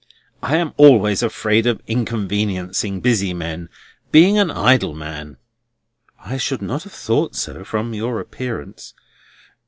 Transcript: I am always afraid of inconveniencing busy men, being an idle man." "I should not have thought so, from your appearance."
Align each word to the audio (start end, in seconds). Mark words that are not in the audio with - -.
I 0.41 0.57
am 0.57 0.73
always 0.77 1.21
afraid 1.21 1.67
of 1.67 1.79
inconveniencing 1.85 3.01
busy 3.01 3.35
men, 3.35 3.69
being 4.11 4.39
an 4.39 4.49
idle 4.49 4.95
man." 4.95 5.37
"I 6.25 6.37
should 6.37 6.63
not 6.63 6.85
have 6.85 6.93
thought 6.93 7.35
so, 7.35 7.63
from 7.63 7.93
your 7.93 8.19
appearance." 8.19 8.95